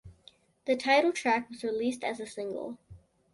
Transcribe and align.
The 0.65 0.75
title 0.75 1.11
track 1.11 1.47
was 1.51 1.63
released 1.63 2.03
as 2.03 2.19
a 2.19 2.25
single. 2.25 2.79